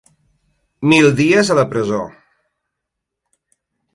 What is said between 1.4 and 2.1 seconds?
a la presó.